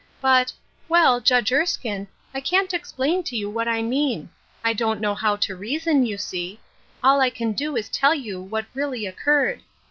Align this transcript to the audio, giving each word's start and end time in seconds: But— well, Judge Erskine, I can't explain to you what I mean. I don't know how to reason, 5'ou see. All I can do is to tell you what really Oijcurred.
But— 0.19 0.51
well, 0.89 1.19
Judge 1.21 1.51
Erskine, 1.53 2.07
I 2.33 2.41
can't 2.41 2.73
explain 2.73 3.21
to 3.21 3.35
you 3.37 3.51
what 3.51 3.67
I 3.67 3.83
mean. 3.83 4.31
I 4.63 4.73
don't 4.73 4.99
know 4.99 5.13
how 5.13 5.35
to 5.35 5.55
reason, 5.55 6.03
5'ou 6.03 6.19
see. 6.19 6.59
All 7.03 7.21
I 7.21 7.29
can 7.29 7.51
do 7.51 7.75
is 7.77 7.87
to 7.89 7.99
tell 7.99 8.15
you 8.15 8.41
what 8.41 8.65
really 8.73 9.03
Oijcurred. 9.03 9.59